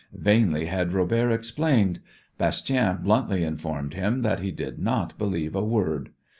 [0.17, 1.99] Vainly had Robert explained.
[2.39, 6.09] Bastien bluntly informed him that he did not believe a word.